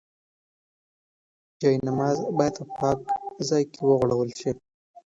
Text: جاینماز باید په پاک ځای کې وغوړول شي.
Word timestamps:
جاینماز 1.59 2.17
باید 2.37 2.55
په 2.61 2.65
پاک 2.79 2.99
ځای 3.47 3.63
کې 3.71 3.81
وغوړول 3.85 4.29
شي. 4.39 4.51